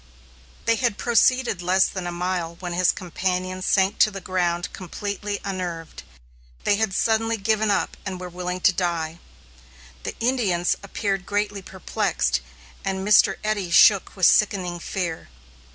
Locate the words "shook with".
13.69-14.25